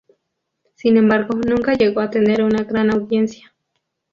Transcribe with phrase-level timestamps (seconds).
[0.73, 3.53] Sin embargo, nunca llegó a tener una gran audiencia.